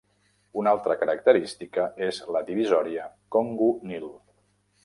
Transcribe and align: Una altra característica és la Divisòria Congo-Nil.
Una 0.61 0.71
altra 0.77 0.95
característica 1.01 1.85
és 2.07 2.23
la 2.37 2.43
Divisòria 2.49 3.07
Congo-Nil. 3.37 4.13